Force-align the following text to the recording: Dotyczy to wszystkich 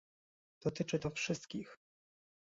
Dotyczy 0.61 0.99
to 0.99 1.09
wszystkich 1.09 1.77